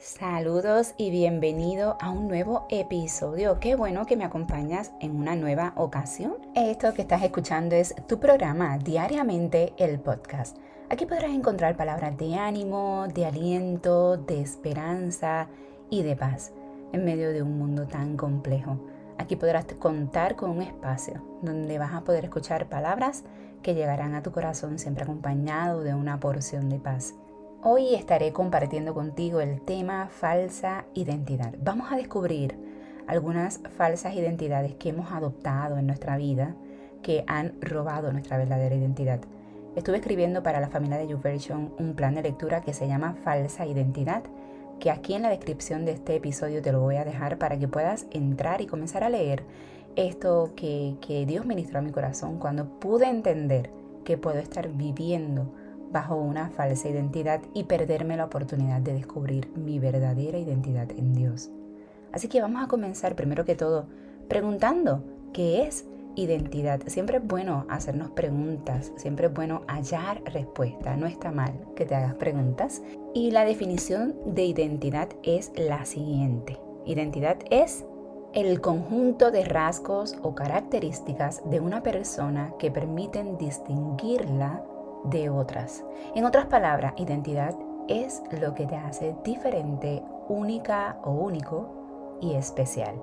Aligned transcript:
Saludos 0.00 0.94
y 0.96 1.10
bienvenido 1.10 1.98
a 2.00 2.08
un 2.08 2.26
nuevo 2.26 2.64
episodio. 2.70 3.60
Qué 3.60 3.74
bueno 3.74 4.06
que 4.06 4.16
me 4.16 4.24
acompañas 4.24 4.92
en 4.98 5.14
una 5.14 5.36
nueva 5.36 5.74
ocasión. 5.76 6.38
Esto 6.54 6.94
que 6.94 7.02
estás 7.02 7.22
escuchando 7.22 7.74
es 7.74 7.94
tu 8.08 8.18
programa 8.18 8.78
diariamente 8.78 9.74
el 9.76 10.00
podcast. 10.00 10.56
Aquí 10.88 11.04
podrás 11.04 11.32
encontrar 11.32 11.76
palabras 11.76 12.16
de 12.16 12.34
ánimo, 12.34 13.08
de 13.12 13.26
aliento, 13.26 14.16
de 14.16 14.40
esperanza 14.40 15.48
y 15.90 16.02
de 16.02 16.16
paz 16.16 16.54
en 16.94 17.04
medio 17.04 17.30
de 17.34 17.42
un 17.42 17.58
mundo 17.58 17.86
tan 17.86 18.16
complejo. 18.16 18.80
Aquí 19.18 19.36
podrás 19.36 19.66
contar 19.78 20.34
con 20.34 20.48
un 20.48 20.62
espacio 20.62 21.22
donde 21.42 21.78
vas 21.78 21.92
a 21.92 22.04
poder 22.04 22.24
escuchar 22.24 22.70
palabras 22.70 23.24
que 23.62 23.74
llegarán 23.74 24.14
a 24.14 24.22
tu 24.22 24.32
corazón 24.32 24.78
siempre 24.78 25.04
acompañado 25.04 25.82
de 25.82 25.92
una 25.92 26.18
porción 26.18 26.70
de 26.70 26.78
paz. 26.78 27.12
Hoy 27.62 27.94
estaré 27.94 28.32
compartiendo 28.32 28.94
contigo 28.94 29.42
el 29.42 29.60
tema 29.60 30.08
falsa 30.08 30.86
identidad. 30.94 31.54
Vamos 31.62 31.92
a 31.92 31.96
descubrir 31.96 32.56
algunas 33.06 33.60
falsas 33.76 34.14
identidades 34.14 34.76
que 34.76 34.88
hemos 34.88 35.12
adoptado 35.12 35.76
en 35.76 35.86
nuestra 35.86 36.16
vida 36.16 36.56
que 37.02 37.22
han 37.26 37.60
robado 37.60 38.14
nuestra 38.14 38.38
verdadera 38.38 38.74
identidad. 38.74 39.20
Estuve 39.76 39.98
escribiendo 39.98 40.42
para 40.42 40.58
la 40.58 40.70
familia 40.70 40.96
de 40.96 41.08
YouVersion 41.08 41.74
un 41.78 41.92
plan 41.92 42.14
de 42.14 42.22
lectura 42.22 42.62
que 42.62 42.72
se 42.72 42.88
llama 42.88 43.16
Falsa 43.24 43.66
Identidad, 43.66 44.22
que 44.78 44.90
aquí 44.90 45.12
en 45.12 45.20
la 45.20 45.28
descripción 45.28 45.84
de 45.84 45.92
este 45.92 46.16
episodio 46.16 46.62
te 46.62 46.72
lo 46.72 46.80
voy 46.80 46.96
a 46.96 47.04
dejar 47.04 47.36
para 47.36 47.58
que 47.58 47.68
puedas 47.68 48.06
entrar 48.10 48.62
y 48.62 48.68
comenzar 48.68 49.04
a 49.04 49.10
leer 49.10 49.44
esto 49.96 50.52
que, 50.56 50.96
que 51.02 51.26
Dios 51.26 51.44
ministró 51.44 51.80
a 51.80 51.82
mi 51.82 51.92
corazón 51.92 52.38
cuando 52.38 52.80
pude 52.80 53.06
entender 53.06 53.68
que 54.02 54.16
puedo 54.16 54.38
estar 54.38 54.70
viviendo 54.70 55.52
bajo 55.90 56.16
una 56.16 56.50
falsa 56.50 56.88
identidad 56.88 57.40
y 57.54 57.64
perderme 57.64 58.16
la 58.16 58.26
oportunidad 58.26 58.80
de 58.80 58.94
descubrir 58.94 59.50
mi 59.56 59.78
verdadera 59.78 60.38
identidad 60.38 60.90
en 60.92 61.12
Dios. 61.12 61.50
Así 62.12 62.28
que 62.28 62.40
vamos 62.40 62.62
a 62.62 62.68
comenzar 62.68 63.14
primero 63.14 63.44
que 63.44 63.54
todo 63.54 63.86
preguntando 64.28 65.04
qué 65.32 65.62
es 65.62 65.84
identidad. 66.16 66.80
Siempre 66.86 67.18
es 67.18 67.26
bueno 67.26 67.66
hacernos 67.68 68.10
preguntas, 68.10 68.92
siempre 68.96 69.26
es 69.26 69.34
bueno 69.34 69.62
hallar 69.68 70.22
respuesta. 70.24 70.96
No 70.96 71.06
está 71.06 71.30
mal 71.30 71.52
que 71.76 71.84
te 71.84 71.94
hagas 71.94 72.14
preguntas. 72.14 72.82
Y 73.14 73.30
la 73.30 73.44
definición 73.44 74.14
de 74.26 74.44
identidad 74.44 75.08
es 75.22 75.52
la 75.56 75.84
siguiente. 75.84 76.58
Identidad 76.84 77.38
es 77.50 77.84
el 78.32 78.60
conjunto 78.60 79.30
de 79.30 79.44
rasgos 79.44 80.16
o 80.22 80.34
características 80.34 81.42
de 81.50 81.60
una 81.60 81.82
persona 81.82 82.54
que 82.58 82.70
permiten 82.70 83.38
distinguirla 83.38 84.62
de 85.04 85.30
otras. 85.30 85.84
En 86.14 86.24
otras 86.24 86.46
palabras, 86.46 86.94
identidad 86.96 87.54
es 87.88 88.22
lo 88.40 88.54
que 88.54 88.66
te 88.66 88.76
hace 88.76 89.16
diferente, 89.24 90.02
única 90.28 90.98
o 91.04 91.10
único 91.10 92.18
y 92.20 92.34
especial. 92.34 92.94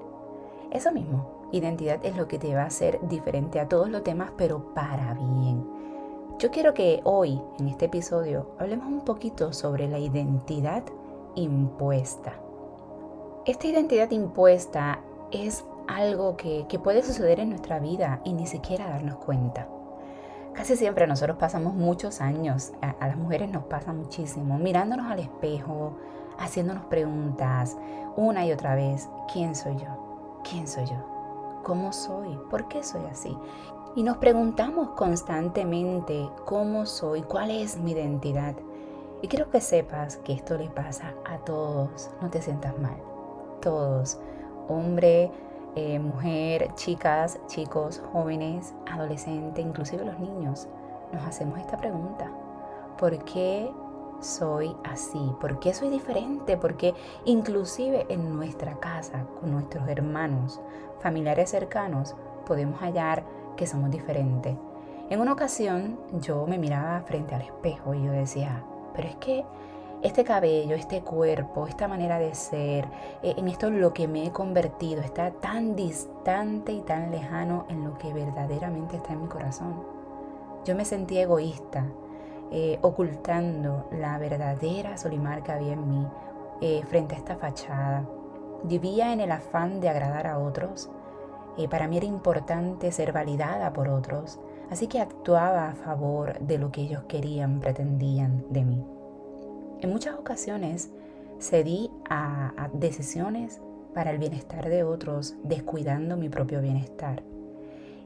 Eso 0.72 0.92
mismo, 0.92 1.50
identidad 1.52 2.00
es 2.04 2.16
lo 2.16 2.28
que 2.28 2.40
te 2.40 2.54
va 2.56 2.64
a 2.64 2.68
hacer 2.68 3.00
diferente 3.08 3.60
a 3.60 3.68
todos 3.68 3.90
los 3.90 4.04
demás, 4.04 4.32
pero 4.38 4.74
para 4.74 5.14
bien. 5.14 5.66
Yo 6.40 6.52
quiero 6.52 6.74
que 6.74 7.02
hoy, 7.04 7.42
en 7.60 7.68
este 7.68 7.86
episodio, 7.86 8.52
hablemos 8.60 8.88
un 8.88 9.02
poquito 9.02 9.54
sobre 9.54 9.88
la 9.88 9.98
identidad 9.98 10.84
impuesta. 11.36 12.34
Esta 13.46 13.68
identidad 13.68 14.12
impuesta 14.12 15.00
es 15.32 15.66
algo 15.88 16.38
que, 16.38 16.66
que 16.68 16.80
puede 16.80 17.02
suceder 17.02 17.40
en 17.40 17.50
nuestra 17.50 17.80
vida 17.80 18.22
y 18.24 18.34
ni 18.34 18.46
siquiera 18.46 18.90
darnos 18.90 19.18
cuenta. 19.18 19.68
Casi 20.58 20.76
siempre 20.76 21.06
nosotros 21.06 21.38
pasamos 21.38 21.76
muchos 21.76 22.20
años, 22.20 22.72
a, 22.82 23.06
las 23.06 23.16
mujeres 23.16 23.52
nos 23.52 23.66
pasa 23.66 23.94
muchísimo, 23.94 24.58
mirándonos 24.58 25.06
al 25.06 25.20
espejo, 25.20 25.96
haciéndonos 26.40 26.86
preguntas 26.86 27.78
una 28.16 28.44
y 28.44 28.52
otra 28.52 28.74
vez, 28.74 29.08
¿quién 29.32 29.54
soy 29.54 29.76
yo? 29.78 30.42
¿Quién 30.50 30.68
soy 30.68 30.88
yo? 30.88 31.62
¿Cómo 31.64 31.94
soy? 31.94 32.40
¿Por 32.50 32.68
qué 32.70 32.84
soy 32.84 33.06
así? 33.06 33.38
Y 33.96 34.02
nos 34.02 34.18
preguntamos 34.18 34.90
constantemente 34.96 36.28
cómo 36.46 36.88
soy, 36.88 37.22
cuál 37.22 37.52
es 37.52 37.78
mi 37.78 37.92
identidad. 37.92 38.56
Y 39.22 39.28
quiero 39.28 39.52
que 39.52 39.62
sepas 39.62 40.18
que 40.18 40.34
esto 40.34 40.58
le 40.58 40.70
pasa 40.70 41.14
a 41.32 41.38
todos, 41.38 42.10
no 42.20 42.32
te 42.32 42.42
sientas 42.42 42.76
mal. 42.80 42.98
Todos, 43.62 44.18
hombre, 44.68 45.30
eh, 45.80 46.00
mujer, 46.00 46.74
chicas, 46.74 47.40
chicos, 47.46 48.02
jóvenes, 48.12 48.74
adolescentes, 48.92 49.64
inclusive 49.64 50.04
los 50.04 50.18
niños, 50.18 50.68
nos 51.14 51.24
hacemos 51.24 51.60
esta 51.60 51.78
pregunta. 51.78 52.32
¿Por 52.98 53.24
qué 53.26 53.70
soy 54.20 54.76
así? 54.84 55.20
¿Por 55.40 55.60
qué 55.60 55.76
soy 55.76 55.90
diferente? 55.90 56.58
Porque 56.58 56.96
inclusive 57.26 58.08
en 58.10 58.36
nuestra 58.36 58.80
casa, 58.80 59.28
con 59.40 59.52
nuestros 59.52 59.88
hermanos, 59.88 60.60
familiares 61.00 61.52
cercanos, 61.52 62.16
podemos 62.48 62.82
hallar 62.82 63.24
que 63.56 63.68
somos 63.68 63.92
diferentes. 63.92 64.56
En 65.12 65.22
una 65.22 65.34
ocasión 65.34 66.00
yo 66.22 66.48
me 66.48 66.58
miraba 66.58 67.02
frente 67.02 67.36
al 67.36 67.42
espejo 67.42 67.94
y 67.94 68.04
yo 68.04 68.12
decía, 68.12 68.64
pero 68.96 69.10
es 69.10 69.16
que 69.18 69.46
este 70.04 70.24
cabello, 70.24 70.76
este 70.76 71.02
cuerpo, 71.02 71.66
esta 71.68 71.88
manera 71.88 72.20
de 72.20 72.36
ser, 72.36 72.86
eh, 73.24 73.34
en 73.38 73.48
esto 73.48 73.72
lo 73.72 73.94
que 73.94 74.08
me 74.08 74.28
he 74.28 74.32
convertido, 74.32 75.02
está 75.02 75.32
tan 75.32 75.76
distante 75.76 76.72
y 76.72 76.82
tan 76.82 77.10
lejano 77.10 77.66
en 77.70 77.84
lo 77.84 77.98
que 77.98 78.14
verdaderamente 78.14 78.98
está 78.98 79.14
en 79.14 79.24
mi 79.24 79.28
corazón. 79.28 79.84
Yo 80.66 80.76
me 80.76 80.86
sentí 80.86 81.18
egoísta, 81.18 81.86
eh, 82.52 82.78
ocultando 82.82 83.88
la 83.92 84.18
verdadera 84.20 84.98
Solimar 84.98 85.44
que 85.44 85.52
había 85.52 85.74
en 85.74 85.90
mí 85.90 86.08
eh, 86.62 86.84
frente 86.88 87.16
a 87.16 87.18
esta 87.18 87.36
fachada. 87.36 88.06
Vivía 88.64 89.14
en 89.14 89.20
el 89.20 89.32
afán 89.32 89.80
de 89.80 89.90
agradar 89.90 90.28
a 90.28 90.40
otros. 90.40 90.90
para 91.72 91.88
mí 91.88 91.98
era 91.98 92.06
importante 92.06 92.92
ser 92.92 93.12
validada 93.12 93.74
por 93.74 93.90
otros, 93.90 94.40
así 94.70 94.86
que 94.88 95.00
actuaba 95.00 95.70
a 95.70 95.74
favor 95.74 96.38
de 96.40 96.60
lo 96.60 96.72
que 96.72 96.82
ellos 96.82 97.04
querían, 97.08 97.60
pretendían 97.60 98.46
de 98.52 98.64
mí. 98.64 98.97
En 99.82 99.92
muchas 99.92 100.16
ocasiones 100.16 100.90
cedí 101.40 101.92
a, 102.10 102.70
decisiones 102.74 103.62
para 103.94 104.12
el 104.12 104.18
bienestar 104.18 104.70
de 104.70 104.84
otros, 104.84 105.36
descuidando 105.44 106.18
mi 106.18 106.30
propio 106.30 106.62
bienestar. 106.62 107.24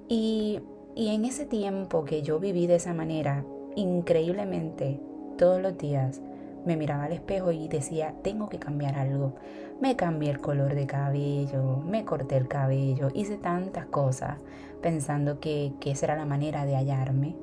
Y, 0.08 0.60
y 0.96 1.16
en 1.16 1.26
ese 1.26 1.46
tiempo 1.46 2.04
que 2.04 2.22
yo 2.22 2.40
viví 2.40 2.68
de 2.68 2.76
esa 2.76 2.94
manera, 2.94 3.46
increíblemente, 3.76 5.00
todos 5.38 5.62
los 5.62 5.78
días, 5.78 6.22
me 6.66 6.78
miraba 6.78 7.06
al 7.06 7.14
espejo 7.14 7.52
y 7.52 7.68
decía, 7.68 8.14
tengo 8.22 8.50
que 8.50 8.60
cambiar 8.60 8.96
algo. 8.96 9.34
Me 9.80 9.96
cambié 9.96 10.30
el 10.30 10.40
color 10.40 10.76
de 10.76 10.86
cabello, 10.86 11.78
me 11.78 12.06
corté 12.06 12.38
el 12.38 12.48
cabello, 12.48 13.10
hice 13.14 13.38
tantas 13.38 13.86
cosas 13.88 14.38
pensando 14.82 15.40
que, 15.40 15.74
que 15.80 15.92
esa 15.92 16.08
era 16.08 16.18
la 16.18 16.26
manera 16.26 16.66
de 16.66 16.76
hallarme. 16.76 17.36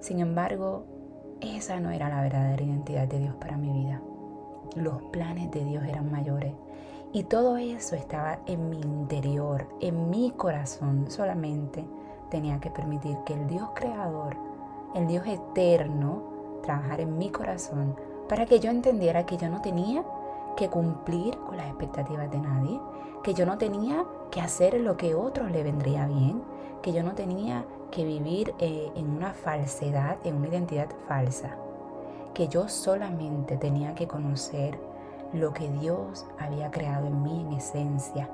Sin 0.00 0.20
embargo, 0.20 0.84
esa 1.40 1.80
no 1.80 1.90
era 1.90 2.08
la 2.08 2.22
verdadera 2.22 2.62
identidad 2.62 3.08
de 3.08 3.18
Dios 3.18 3.34
para 3.36 3.56
mi 3.56 3.72
vida. 3.72 4.00
Los 4.76 5.02
planes 5.04 5.50
de 5.50 5.64
Dios 5.64 5.84
eran 5.84 6.10
mayores. 6.10 6.54
Y 7.12 7.24
todo 7.24 7.56
eso 7.56 7.96
estaba 7.96 8.38
en 8.46 8.70
mi 8.70 8.80
interior, 8.80 9.68
en 9.80 10.10
mi 10.10 10.30
corazón. 10.30 11.06
Solamente 11.10 11.84
tenía 12.30 12.60
que 12.60 12.70
permitir 12.70 13.16
que 13.26 13.34
el 13.34 13.48
Dios 13.48 13.70
creador, 13.74 14.36
el 14.94 15.06
Dios 15.08 15.26
eterno, 15.26 16.22
trabajara 16.62 17.02
en 17.02 17.18
mi 17.18 17.30
corazón 17.30 17.96
para 18.28 18.46
que 18.46 18.60
yo 18.60 18.70
entendiera 18.70 19.26
que 19.26 19.36
yo 19.36 19.48
no 19.48 19.60
tenía 19.60 20.04
que 20.56 20.68
cumplir 20.68 21.36
con 21.38 21.56
las 21.56 21.66
expectativas 21.66 22.30
de 22.30 22.38
nadie, 22.38 22.80
que 23.24 23.34
yo 23.34 23.44
no 23.44 23.58
tenía 23.58 24.04
que 24.30 24.40
hacer 24.40 24.80
lo 24.80 24.96
que 24.96 25.12
a 25.12 25.16
otros 25.16 25.50
le 25.50 25.64
vendría 25.64 26.06
bien, 26.06 26.42
que 26.82 26.92
yo 26.92 27.02
no 27.02 27.14
tenía 27.14 27.64
que 27.90 28.04
vivir 28.04 28.54
eh, 28.58 28.90
en 28.94 29.10
una 29.10 29.32
falsedad, 29.32 30.16
en 30.24 30.36
una 30.36 30.48
identidad 30.48 30.88
falsa, 31.08 31.56
que 32.34 32.48
yo 32.48 32.68
solamente 32.68 33.56
tenía 33.56 33.94
que 33.94 34.06
conocer 34.06 34.78
lo 35.32 35.52
que 35.52 35.70
Dios 35.70 36.26
había 36.38 36.70
creado 36.70 37.06
en 37.06 37.22
mí 37.22 37.40
en 37.40 37.52
esencia. 37.54 38.28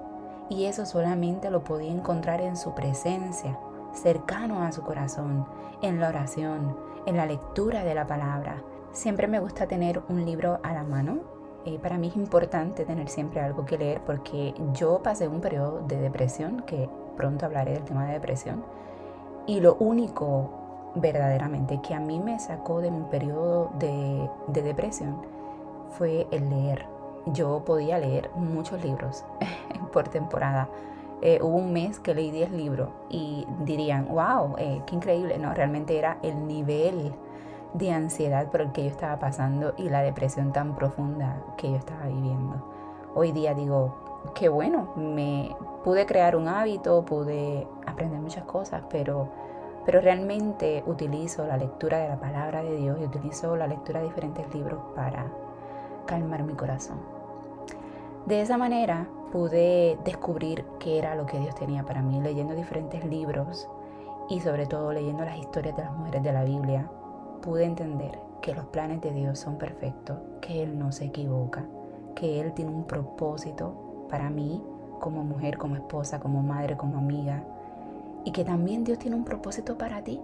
Y 0.49 0.67
eso 0.67 0.87
solamente 0.87 1.51
lo 1.51 1.65
podía 1.65 1.91
encontrar 1.91 2.41
en 2.41 2.57
su 2.57 2.75
presencia, 2.75 3.59
cercano 3.93 4.63
a 4.63 4.73
su 4.73 4.83
corazón, 4.83 5.47
en 5.83 6.01
la 6.01 6.09
oración, 6.09 6.77
en 7.07 7.17
la 7.17 7.27
lectura 7.27 7.85
de 7.85 7.95
la 7.95 8.07
palabra. 8.07 8.63
Siempre 8.93 9.27
me 9.27 9.41
gusta 9.41 9.67
tener 9.67 10.03
un 10.09 10.25
libro 10.25 10.61
a 10.63 10.73
la 10.73 10.85
mano. 10.85 11.19
Eh, 11.65 11.79
para 11.81 11.99
mí 11.99 12.09
es 12.09 12.17
importante 12.17 12.85
tener 12.85 13.09
siempre 13.09 13.41
algo 13.41 13.65
que 13.67 13.77
leer 13.77 14.01
porque 14.07 14.55
yo 14.73 15.03
pasé 15.03 15.27
un 15.27 15.41
periodo 15.41 15.83
de 15.87 16.01
depresión, 16.01 16.63
que 16.63 16.89
pronto 17.17 17.47
hablaré 17.47 17.73
del 17.73 17.85
tema 17.85 18.07
de 18.07 18.13
depresión, 18.13 18.63
y 19.47 19.61
lo 19.61 19.77
único 19.77 20.51
verdaderamente 20.97 21.81
que 21.81 21.95
a 21.95 22.01
mí 22.01 22.19
me 22.19 22.39
sacó 22.39 22.81
de 22.81 22.91
mi 22.91 23.03
periodo 23.05 23.71
de, 23.79 24.29
depresión 24.49 25.17
fue 25.91 26.27
el 26.31 26.51
leer. 26.51 26.87
Yo 27.27 27.65
podía 27.65 27.99
leer 27.99 28.31
muchos 28.35 28.83
libros 28.85 29.25
por 29.93 30.09
temporada. 30.09 30.69
Eh, 31.23 31.39
hubo 31.43 31.57
un 31.57 31.73
mes 31.73 31.99
que 31.99 32.15
leí 32.15 32.31
10 32.31 32.51
libros 32.53 32.89
y 33.09 33.47
dirían, 33.65 34.09
wow, 34.09 34.55
eh, 34.59 34.83
qué 34.87 34.97
increíble. 34.97 35.39
No, 35.39 35.55
realmente 35.55 35.99
era 35.99 36.19
el 36.23 36.47
nivel 36.47 37.15
de 37.75 37.93
ansiedad 37.93 38.51
por 38.51 38.63
el 38.63 38.73
que 38.73 38.85
yo 38.85 38.91
estaba 38.91 39.19
pasando 39.19 39.75
y 39.77 39.89
la 39.89 40.03
depresión 40.03 40.53
tan 40.53 40.75
profunda 40.75 41.43
que 41.57 41.71
yo 41.71 41.77
estaba 41.77 42.07
viviendo. 42.07 42.63
Hoy 43.15 43.33
día 43.33 43.55
digo, 43.55 44.06
qué 44.35 44.49
bueno, 44.49 44.93
me 44.97 45.55
pude 45.85 46.07
crear 46.07 46.37
un 46.37 46.49
hábito, 46.49 47.05
pude 47.05 47.67
aprender 47.87 48.21
muchas 48.21 48.45
cosas, 48.45 48.83
pero, 48.91 49.29
pero 49.85 50.01
realmente 50.01 50.83
utilizo 50.87 51.47
la 51.47 51.57
lectura 51.57 51.99
de 51.99 52.09
la 52.09 52.19
palabra 52.19 52.63
de 52.63 52.77
Dios 52.77 52.99
y 53.01 53.05
utilizo 53.05 53.57
la 53.57 53.67
lectura 53.67 54.01
de 54.01 54.07
diferentes 54.07 54.53
libros 54.55 54.81
para 54.95 55.27
calmar 56.07 56.43
mi 56.43 56.55
corazón. 56.55 56.99
De 58.27 58.41
esa 58.41 58.59
manera 58.59 59.07
pude 59.31 59.99
descubrir 60.05 60.65
qué 60.81 60.99
era 60.99 61.15
lo 61.15 61.27
que 61.27 61.39
Dios 61.39 61.55
tenía 61.55 61.85
para 61.85 62.03
mí, 62.03 62.21
leyendo 62.21 62.55
diferentes 62.55 63.05
libros 63.05 63.69
y 64.29 64.41
sobre 64.41 64.67
todo 64.67 64.93
leyendo 64.93 65.25
las 65.25 65.39
historias 65.39 65.77
de 65.77 65.85
las 65.85 65.97
mujeres 65.97 66.23
de 66.23 66.33
la 66.33 66.43
Biblia, 66.43 66.91
pude 67.43 67.65
entender 67.65 68.19
que 68.43 68.55
los 68.55 68.67
planes 68.67 69.01
de 69.01 69.13
Dios 69.13 69.39
son 69.39 69.59
perfectos, 69.59 70.19
que 70.41 70.63
Él 70.63 70.79
no 70.79 70.91
se 70.91 71.05
equivoca, 71.05 71.65
que 72.15 72.41
Él 72.41 72.53
tiene 72.55 72.73
un 72.73 72.85
propósito 72.85 73.86
para 74.09 74.31
mí 74.31 74.63
como 75.01 75.23
mujer, 75.23 75.59
como 75.59 75.77
esposa, 75.77 76.21
como 76.21 76.43
madre, 76.43 76.77
como 76.77 76.99
amiga, 76.99 77.43
y 78.25 78.33
que 78.33 78.45
también 78.45 78.85
Dios 78.85 78.99
tiene 78.99 79.17
un 79.17 79.25
propósito 79.25 79.77
para 79.79 80.03
ti. 80.03 80.21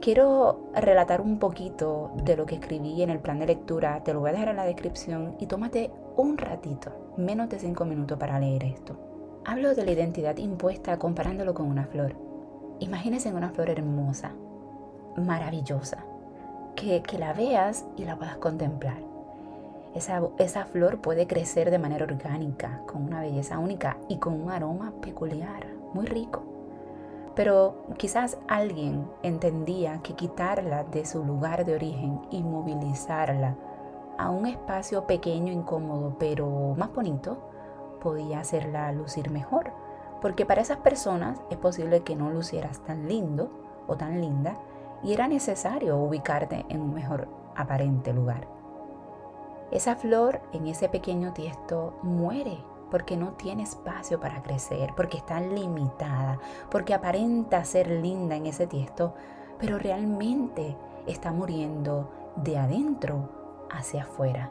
Quiero 0.00 0.60
relatar 0.74 1.20
un 1.20 1.38
poquito 1.38 2.10
de 2.24 2.36
lo 2.36 2.46
que 2.46 2.54
escribí 2.54 3.02
en 3.02 3.10
el 3.10 3.18
plan 3.18 3.38
de 3.38 3.46
lectura, 3.46 4.02
te 4.02 4.14
lo 4.14 4.20
voy 4.20 4.30
a 4.30 4.32
dejar 4.32 4.48
en 4.48 4.56
la 4.56 4.64
descripción 4.64 5.34
y 5.38 5.46
tómate 5.46 5.90
un 6.16 6.38
ratito, 6.38 6.90
menos 7.16 7.48
de 7.48 7.58
cinco 7.58 7.84
minutos 7.84 8.18
para 8.18 8.38
leer 8.38 8.64
esto. 8.64 8.96
Hablo 9.44 9.74
de 9.74 9.84
la 9.84 9.92
identidad 9.92 10.36
impuesta 10.36 10.98
comparándolo 10.98 11.54
con 11.54 11.66
una 11.66 11.86
flor. 11.86 12.14
Imagínense 12.78 13.32
una 13.32 13.50
flor 13.50 13.70
hermosa, 13.70 14.32
maravillosa, 15.16 16.04
que, 16.76 17.02
la 17.18 17.32
veas 17.32 17.84
y 17.96 18.04
la 18.04 18.16
puedas 18.16 18.36
contemplar. 18.36 19.09
Esa, 19.94 20.22
esa 20.38 20.66
flor 20.66 21.00
puede 21.00 21.26
crecer 21.26 21.70
de 21.70 21.78
manera 21.78 22.04
orgánica, 22.04 22.82
con 22.86 23.04
una 23.04 23.20
belleza 23.20 23.58
única 23.58 23.96
y 24.08 24.18
con 24.18 24.40
un 24.40 24.50
aroma 24.50 24.92
peculiar, 25.00 25.66
muy 25.92 26.06
rico. 26.06 26.42
Pero 27.34 27.86
quizás 27.96 28.38
alguien 28.48 29.08
entendía 29.22 30.00
que 30.02 30.14
quitarla 30.14 30.84
de 30.84 31.04
su 31.04 31.24
lugar 31.24 31.64
de 31.64 31.74
origen 31.74 32.20
y 32.30 32.42
movilizarla 32.42 33.56
a 34.18 34.30
un 34.30 34.46
espacio 34.46 35.06
pequeño, 35.06 35.52
incómodo, 35.52 36.16
pero 36.18 36.74
más 36.76 36.92
bonito, 36.92 37.38
podía 38.00 38.40
hacerla 38.40 38.92
lucir 38.92 39.30
mejor. 39.30 39.72
Porque 40.20 40.44
para 40.44 40.60
esas 40.60 40.78
personas 40.78 41.40
es 41.50 41.56
posible 41.56 42.02
que 42.02 42.16
no 42.16 42.30
lucieras 42.30 42.80
tan 42.84 43.08
lindo 43.08 43.50
o 43.86 43.96
tan 43.96 44.20
linda 44.20 44.56
y 45.02 45.14
era 45.14 45.26
necesario 45.28 45.96
ubicarte 45.96 46.66
en 46.68 46.80
un 46.80 46.94
mejor 46.94 47.28
aparente 47.56 48.12
lugar. 48.12 48.59
Esa 49.70 49.96
flor 49.96 50.40
en 50.52 50.66
ese 50.66 50.88
pequeño 50.88 51.32
tiesto 51.32 51.94
muere 52.02 52.58
porque 52.90 53.16
no 53.16 53.32
tiene 53.34 53.62
espacio 53.62 54.18
para 54.18 54.42
crecer, 54.42 54.92
porque 54.96 55.18
está 55.18 55.40
limitada, 55.40 56.40
porque 56.70 56.92
aparenta 56.92 57.64
ser 57.64 57.88
linda 57.88 58.34
en 58.34 58.46
ese 58.46 58.66
tiesto, 58.66 59.14
pero 59.58 59.78
realmente 59.78 60.76
está 61.06 61.30
muriendo 61.30 62.10
de 62.36 62.58
adentro 62.58 63.28
hacia 63.70 64.02
afuera. 64.02 64.50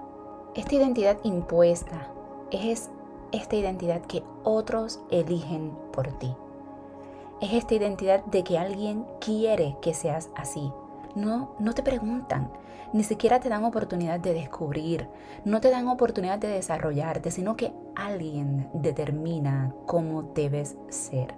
Esta 0.56 0.76
identidad 0.76 1.18
impuesta 1.24 2.08
es 2.52 2.90
esta 3.32 3.56
identidad 3.56 4.02
que 4.02 4.24
otros 4.44 5.02
eligen 5.12 5.78
por 5.92 6.08
ti. 6.14 6.34
Es 7.42 7.54
esta 7.54 7.76
identidad 7.76 8.24
de 8.26 8.44
que 8.44 8.58
alguien 8.58 9.06
quiere 9.20 9.78
que 9.82 9.94
seas 9.94 10.30
así. 10.36 10.72
No, 11.16 11.56
no 11.60 11.74
te 11.74 11.84
preguntan, 11.84 12.52
ni 12.94 13.04
siquiera 13.04 13.40
te 13.40 13.50
dan 13.50 13.64
oportunidad 13.64 14.20
de 14.20 14.34
descubrir, 14.34 15.08
no 15.46 15.62
te 15.62 15.70
dan 15.70 15.88
oportunidad 15.88 16.40
de 16.40 16.48
desarrollarte, 16.48 17.32
sino 17.32 17.56
que 17.56 17.74
alguien 17.96 18.70
determina 18.74 19.74
cómo 19.86 20.24
debes 20.24 20.78
ser, 20.90 21.34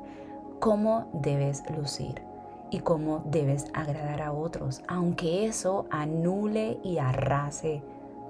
cómo 0.59 1.09
debes 1.13 1.63
lucir 1.75 2.21
y 2.69 2.79
cómo 2.79 3.23
debes 3.25 3.65
agradar 3.73 4.21
a 4.21 4.31
otros, 4.31 4.81
aunque 4.87 5.45
eso 5.45 5.85
anule 5.89 6.79
y 6.83 6.97
arrase 6.97 7.81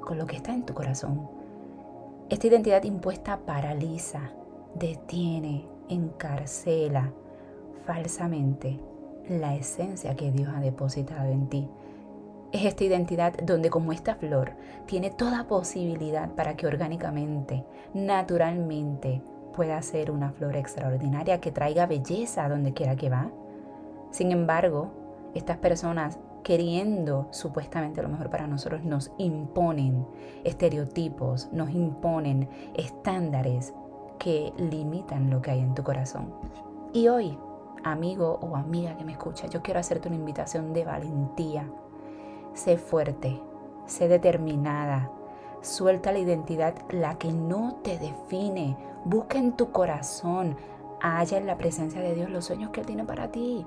con 0.01 0.17
lo 0.17 0.25
que 0.25 0.37
está 0.37 0.53
en 0.53 0.65
tu 0.65 0.73
corazón. 0.73 1.29
Esta 2.29 2.47
identidad 2.47 2.83
impuesta 2.83 3.37
paraliza, 3.37 4.31
detiene, 4.73 5.67
encarcela, 5.89 7.11
falsamente 7.85 8.79
la 9.39 9.55
esencia 9.55 10.15
que 10.15 10.31
Dios 10.31 10.49
ha 10.53 10.59
depositado 10.59 11.29
en 11.29 11.47
ti. 11.47 11.69
Es 12.51 12.65
esta 12.65 12.83
identidad 12.83 13.33
donde 13.43 13.69
como 13.69 13.93
esta 13.93 14.15
flor 14.15 14.51
tiene 14.85 15.09
toda 15.09 15.47
posibilidad 15.47 16.29
para 16.31 16.57
que 16.57 16.67
orgánicamente, 16.67 17.63
naturalmente, 17.93 19.21
pueda 19.53 19.81
ser 19.81 20.11
una 20.11 20.31
flor 20.31 20.55
extraordinaria 20.57 21.39
que 21.39 21.51
traiga 21.51 21.85
belleza 21.85 22.43
a 22.43 22.49
donde 22.49 22.73
quiera 22.73 22.95
que 22.95 23.09
va. 23.09 23.31
Sin 24.11 24.31
embargo, 24.31 24.91
estas 25.33 25.57
personas 25.57 26.19
queriendo 26.43 27.27
supuestamente 27.31 28.01
lo 28.01 28.09
mejor 28.09 28.29
para 28.29 28.47
nosotros 28.47 28.83
nos 28.83 29.11
imponen 29.17 30.05
estereotipos, 30.43 31.49
nos 31.53 31.69
imponen 31.69 32.49
estándares 32.75 33.73
que 34.17 34.51
limitan 34.57 35.29
lo 35.29 35.41
que 35.41 35.51
hay 35.51 35.59
en 35.59 35.75
tu 35.75 35.83
corazón. 35.83 36.33
Y 36.93 37.07
hoy 37.07 37.37
amigo 37.83 38.39
o 38.41 38.55
amiga 38.55 38.97
que 38.97 39.03
me 39.03 39.13
escucha, 39.13 39.47
yo 39.47 39.61
quiero 39.61 39.79
hacerte 39.79 40.07
una 40.07 40.17
invitación 40.17 40.73
de 40.73 40.85
valentía. 40.85 41.69
Sé 42.53 42.77
fuerte, 42.77 43.41
sé 43.85 44.07
determinada, 44.07 45.11
suelta 45.61 46.11
la 46.11 46.19
identidad, 46.19 46.75
la 46.89 47.17
que 47.17 47.31
no 47.31 47.79
te 47.83 47.97
define. 47.97 48.77
Busca 49.05 49.37
en 49.37 49.55
tu 49.55 49.71
corazón, 49.71 50.57
haya 51.01 51.37
en 51.37 51.47
la 51.47 51.57
presencia 51.57 52.01
de 52.01 52.13
Dios 52.13 52.29
los 52.29 52.45
sueños 52.45 52.71
que 52.71 52.81
Él 52.81 52.85
tiene 52.85 53.03
para 53.03 53.31
ti. 53.31 53.65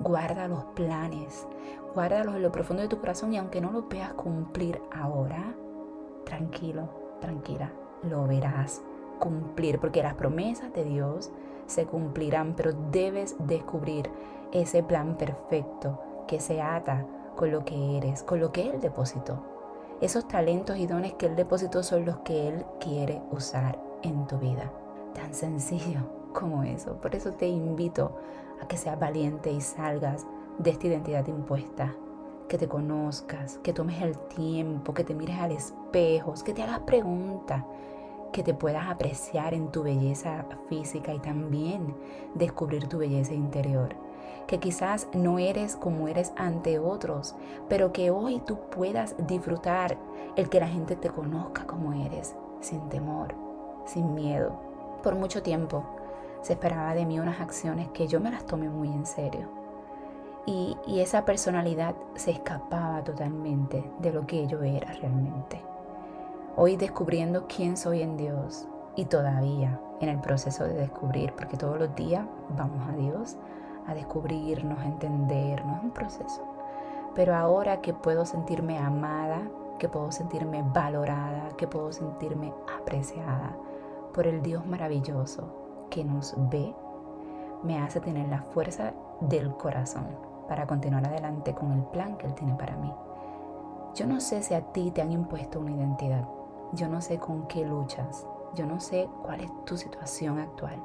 Guarda 0.00 0.48
los 0.48 0.64
planes, 0.74 1.46
guárdalos 1.94 2.36
en 2.36 2.42
lo 2.42 2.52
profundo 2.52 2.82
de 2.82 2.88
tu 2.88 3.00
corazón 3.00 3.32
y 3.32 3.38
aunque 3.38 3.60
no 3.60 3.72
los 3.72 3.88
veas 3.88 4.12
cumplir 4.12 4.82
ahora, 4.94 5.54
tranquilo, 6.24 6.88
tranquila, 7.20 7.72
lo 8.02 8.26
verás 8.26 8.82
cumplir 9.18 9.78
porque 9.78 10.02
las 10.02 10.14
promesas 10.14 10.72
de 10.72 10.84
Dios 10.84 11.30
se 11.66 11.86
cumplirán, 11.86 12.54
pero 12.54 12.72
debes 12.90 13.36
descubrir 13.38 14.10
ese 14.52 14.82
plan 14.82 15.16
perfecto 15.16 16.00
que 16.26 16.40
se 16.40 16.60
ata 16.60 17.06
con 17.36 17.50
lo 17.50 17.64
que 17.64 17.98
eres, 17.98 18.22
con 18.22 18.40
lo 18.40 18.52
que 18.52 18.70
Él 18.70 18.80
depositó. 18.80 19.42
Esos 20.00 20.28
talentos 20.28 20.76
y 20.76 20.86
dones 20.86 21.14
que 21.14 21.26
Él 21.26 21.36
depositó 21.36 21.82
son 21.82 22.04
los 22.04 22.18
que 22.18 22.48
Él 22.48 22.64
quiere 22.80 23.22
usar 23.30 23.78
en 24.02 24.26
tu 24.26 24.38
vida. 24.38 24.70
Tan 25.14 25.32
sencillo 25.34 26.00
como 26.32 26.62
eso. 26.62 26.94
Por 27.00 27.14
eso 27.14 27.32
te 27.32 27.48
invito 27.48 28.16
a 28.62 28.68
que 28.68 28.76
seas 28.76 28.98
valiente 28.98 29.50
y 29.50 29.60
salgas 29.60 30.26
de 30.58 30.70
esta 30.70 30.86
identidad 30.86 31.26
impuesta. 31.26 31.94
Que 32.48 32.58
te 32.58 32.68
conozcas, 32.68 33.58
que 33.58 33.72
tomes 33.72 34.00
el 34.02 34.16
tiempo, 34.18 34.94
que 34.94 35.02
te 35.02 35.14
mires 35.14 35.38
al 35.38 35.52
espejo, 35.52 36.34
que 36.44 36.54
te 36.54 36.62
hagas 36.62 36.80
preguntas 36.80 37.64
que 38.32 38.42
te 38.42 38.54
puedas 38.54 38.88
apreciar 38.88 39.54
en 39.54 39.70
tu 39.70 39.82
belleza 39.82 40.44
física 40.68 41.14
y 41.14 41.18
también 41.18 41.94
descubrir 42.34 42.88
tu 42.88 42.98
belleza 42.98 43.34
interior. 43.34 43.94
Que 44.46 44.58
quizás 44.58 45.08
no 45.12 45.38
eres 45.38 45.76
como 45.76 46.08
eres 46.08 46.32
ante 46.36 46.78
otros, 46.78 47.34
pero 47.68 47.92
que 47.92 48.10
hoy 48.10 48.40
tú 48.40 48.58
puedas 48.70 49.16
disfrutar 49.26 49.96
el 50.36 50.48
que 50.48 50.60
la 50.60 50.68
gente 50.68 50.96
te 50.96 51.10
conozca 51.10 51.66
como 51.66 51.92
eres, 51.92 52.36
sin 52.60 52.88
temor, 52.88 53.34
sin 53.86 54.14
miedo. 54.14 54.52
Por 55.02 55.14
mucho 55.14 55.42
tiempo 55.42 55.84
se 56.42 56.52
esperaba 56.52 56.94
de 56.94 57.06
mí 57.06 57.18
unas 57.18 57.40
acciones 57.40 57.88
que 57.88 58.06
yo 58.06 58.20
me 58.20 58.30
las 58.30 58.46
tomé 58.46 58.68
muy 58.68 58.88
en 58.88 59.06
serio. 59.06 59.48
Y, 60.44 60.76
y 60.86 61.00
esa 61.00 61.24
personalidad 61.24 61.96
se 62.14 62.30
escapaba 62.30 63.02
totalmente 63.02 63.82
de 63.98 64.12
lo 64.12 64.26
que 64.26 64.46
yo 64.46 64.62
era 64.62 64.92
realmente. 64.92 65.60
Hoy 66.58 66.78
descubriendo 66.78 67.46
quién 67.54 67.76
soy 67.76 68.00
en 68.00 68.16
Dios 68.16 68.66
y 68.94 69.04
todavía 69.04 69.78
en 70.00 70.08
el 70.08 70.18
proceso 70.22 70.64
de 70.64 70.72
descubrir, 70.72 71.34
porque 71.34 71.58
todos 71.58 71.78
los 71.78 71.94
días 71.94 72.24
vamos 72.56 72.88
a 72.88 72.92
Dios 72.92 73.36
a 73.86 73.92
descubrirnos, 73.92 74.78
a 74.78 74.86
entendernos, 74.86 75.76
es 75.76 75.84
un 75.84 75.90
proceso. 75.90 76.42
Pero 77.14 77.34
ahora 77.34 77.82
que 77.82 77.92
puedo 77.92 78.24
sentirme 78.24 78.78
amada, 78.78 79.42
que 79.78 79.90
puedo 79.90 80.10
sentirme 80.10 80.62
valorada, 80.62 81.50
que 81.58 81.68
puedo 81.68 81.92
sentirme 81.92 82.54
apreciada 82.80 83.54
por 84.14 84.26
el 84.26 84.40
Dios 84.40 84.64
maravilloso 84.64 85.86
que 85.90 86.06
nos 86.06 86.34
ve, 86.48 86.74
me 87.64 87.78
hace 87.80 88.00
tener 88.00 88.28
la 88.28 88.40
fuerza 88.40 88.94
del 89.20 89.54
corazón 89.58 90.06
para 90.48 90.66
continuar 90.66 91.06
adelante 91.06 91.52
con 91.52 91.72
el 91.72 91.82
plan 91.82 92.16
que 92.16 92.26
Él 92.26 92.34
tiene 92.34 92.54
para 92.54 92.78
mí. 92.78 92.90
Yo 93.94 94.06
no 94.06 94.20
sé 94.20 94.42
si 94.42 94.54
a 94.54 94.60
ti 94.72 94.90
te 94.90 95.02
han 95.02 95.12
impuesto 95.12 95.60
una 95.60 95.72
identidad, 95.72 96.26
yo 96.72 96.88
no 96.88 97.00
sé 97.00 97.18
con 97.18 97.46
qué 97.46 97.64
luchas, 97.64 98.26
yo 98.54 98.66
no 98.66 98.80
sé 98.80 99.08
cuál 99.22 99.40
es 99.40 99.64
tu 99.64 99.76
situación 99.76 100.38
actual, 100.38 100.82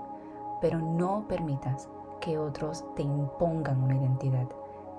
pero 0.59 0.79
no 0.79 1.25
permitas 1.27 1.89
que 2.19 2.37
otros 2.37 2.85
te 2.95 3.01
impongan 3.01 3.83
una 3.83 3.95
identidad. 3.95 4.47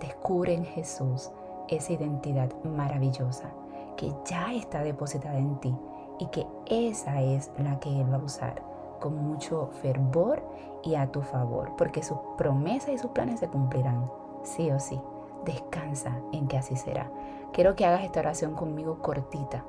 Descubre 0.00 0.54
en 0.54 0.64
Jesús 0.64 1.30
esa 1.68 1.92
identidad 1.92 2.50
maravillosa 2.64 3.50
que 3.96 4.12
ya 4.24 4.52
está 4.52 4.82
depositada 4.82 5.38
en 5.38 5.60
ti 5.60 5.74
y 6.18 6.26
que 6.26 6.46
esa 6.66 7.20
es 7.22 7.50
la 7.58 7.78
que 7.78 8.00
Él 8.00 8.12
va 8.12 8.16
a 8.16 8.24
usar 8.24 8.62
con 9.00 9.16
mucho 9.16 9.70
fervor 9.82 10.42
y 10.82 10.94
a 10.94 11.10
tu 11.10 11.22
favor, 11.22 11.72
porque 11.76 12.02
sus 12.02 12.18
promesas 12.36 12.90
y 12.90 12.98
sus 12.98 13.10
planes 13.10 13.40
se 13.40 13.48
cumplirán, 13.48 14.10
sí 14.42 14.70
o 14.70 14.78
sí. 14.78 15.00
Descansa 15.44 16.16
en 16.32 16.46
que 16.46 16.56
así 16.56 16.76
será. 16.76 17.10
Quiero 17.52 17.74
que 17.74 17.84
hagas 17.84 18.04
esta 18.04 18.20
oración 18.20 18.54
conmigo 18.54 18.98
cortita. 19.00 19.64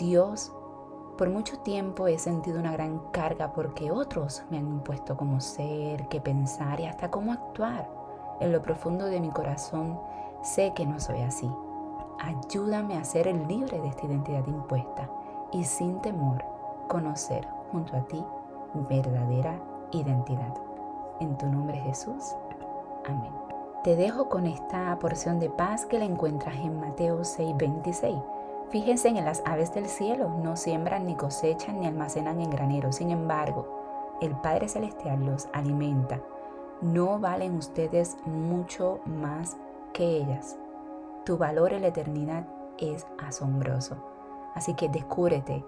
Dios, 0.00 0.50
por 1.18 1.28
mucho 1.28 1.58
tiempo 1.58 2.06
he 2.06 2.18
sentido 2.18 2.58
una 2.58 2.72
gran 2.72 2.98
carga 3.10 3.52
porque 3.52 3.92
otros 3.92 4.42
me 4.48 4.56
han 4.56 4.66
impuesto 4.66 5.14
cómo 5.14 5.40
ser, 5.40 6.08
qué 6.08 6.22
pensar 6.22 6.80
y 6.80 6.86
hasta 6.86 7.10
cómo 7.10 7.32
actuar. 7.32 7.86
En 8.40 8.50
lo 8.50 8.62
profundo 8.62 9.04
de 9.04 9.20
mi 9.20 9.28
corazón 9.28 10.00
sé 10.42 10.72
que 10.74 10.86
no 10.86 10.98
soy 10.98 11.20
así. 11.20 11.50
Ayúdame 12.18 12.96
a 12.96 13.04
ser 13.04 13.26
libre 13.46 13.78
de 13.78 13.88
esta 13.88 14.06
identidad 14.06 14.46
impuesta 14.46 15.10
y 15.52 15.64
sin 15.64 16.00
temor 16.00 16.42
conocer 16.88 17.46
junto 17.70 17.94
a 17.94 18.00
ti 18.06 18.24
verdadera 18.88 19.60
identidad. 19.92 20.54
En 21.20 21.36
tu 21.36 21.44
nombre 21.46 21.78
Jesús. 21.80 22.34
Amén. 23.06 23.32
Te 23.84 23.96
dejo 23.96 24.30
con 24.30 24.46
esta 24.46 24.98
porción 24.98 25.38
de 25.38 25.50
paz 25.50 25.84
que 25.84 25.98
la 25.98 26.06
encuentras 26.06 26.56
en 26.56 26.80
Mateo 26.80 27.20
6:26. 27.22 28.39
Fíjense 28.70 29.08
en 29.08 29.24
las 29.24 29.42
aves 29.44 29.74
del 29.74 29.86
cielo, 29.86 30.28
no 30.28 30.56
siembran 30.56 31.04
ni 31.04 31.16
cosechan 31.16 31.80
ni 31.80 31.88
almacenan 31.88 32.40
en 32.40 32.50
graneros. 32.50 32.96
Sin 32.96 33.10
embargo, 33.10 34.16
el 34.20 34.36
Padre 34.36 34.68
Celestial 34.68 35.26
los 35.26 35.48
alimenta. 35.52 36.20
¿No 36.80 37.18
valen 37.18 37.56
ustedes 37.56 38.16
mucho 38.26 39.00
más 39.06 39.56
que 39.92 40.04
ellas? 40.04 40.56
Tu 41.24 41.36
valor 41.36 41.72
en 41.72 41.82
la 41.82 41.88
eternidad 41.88 42.46
es 42.78 43.06
asombroso. 43.18 43.96
Así 44.54 44.74
que 44.74 44.88
descúbrete 44.88 45.64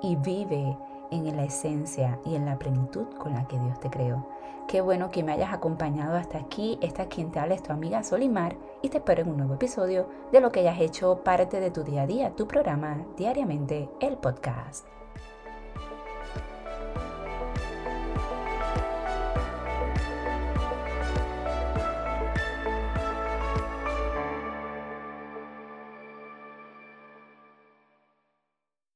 y 0.00 0.16
vive 0.16 0.78
en 1.10 1.36
la 1.36 1.44
esencia 1.44 2.18
y 2.24 2.34
en 2.34 2.46
la 2.46 2.58
plenitud 2.58 3.06
con 3.18 3.34
la 3.34 3.46
que 3.46 3.58
Dios 3.58 3.78
te 3.80 3.90
creó. 3.90 4.26
Qué 4.68 4.80
bueno 4.80 5.10
que 5.10 5.22
me 5.22 5.32
hayas 5.32 5.52
acompañado 5.52 6.16
hasta 6.16 6.38
aquí. 6.38 6.78
Esta 6.80 7.06
quien 7.06 7.30
te 7.30 7.38
habla 7.38 7.54
es 7.54 7.62
tu 7.62 7.72
amiga 7.72 8.02
Solimar 8.02 8.56
y 8.82 8.88
te 8.88 8.98
espero 8.98 9.22
en 9.22 9.30
un 9.30 9.36
nuevo 9.36 9.54
episodio 9.54 10.08
de 10.32 10.40
lo 10.40 10.50
que 10.50 10.60
hayas 10.60 10.80
hecho 10.80 11.22
parte 11.22 11.60
de 11.60 11.70
tu 11.70 11.84
día 11.84 12.02
a 12.02 12.06
día, 12.06 12.34
tu 12.34 12.48
programa 12.48 13.06
diariamente, 13.16 13.88
el 14.00 14.16
podcast. 14.16 14.86